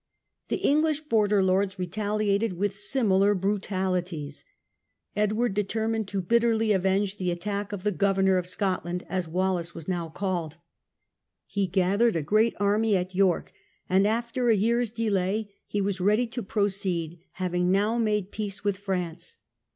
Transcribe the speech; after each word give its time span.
The 0.47 0.57
English 0.67 1.01
border 1.01 1.43
lords 1.43 1.77
retaliated 1.77 2.53
with 2.53 2.75
similar 2.75 3.35
brutalities, 3.35 4.43
Edward 5.15 5.53
determined 5.53 6.07
to 6.07 6.21
bitterly 6.23 6.71
avenge 6.71 7.17
the 7.17 7.29
attack 7.29 7.71
of 7.71 7.83
the" 7.83 7.91
governor 8.11 8.39
of 8.39 8.47
Scotland", 8.47 9.05
as 9.09 9.27
Wallace 9.27 9.75
was 9.75 9.87
now 9.87 10.09
called. 10.09 10.57
He 11.45 11.67
gathered 11.67 12.15
a 12.15 12.23
great 12.23 12.55
army 12.59 12.97
at 12.97 13.13
York, 13.13 13.53
and 13.87 14.07
after 14.07 14.49
a 14.49 14.55
year's 14.55 14.89
delay 14.89 15.53
he 15.67 15.81
was 15.81 16.01
ready 16.01 16.25
to 16.25 16.41
proceed, 16.41 17.19
having 17.33 17.69
now 17.69 17.99
made 17.99 18.31
peace 18.31 18.63
with 18.63 18.79
France. 18.79 19.37